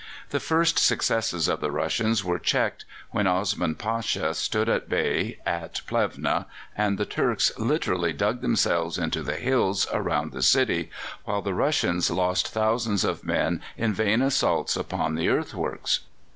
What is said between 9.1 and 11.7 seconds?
the hills around the city, while the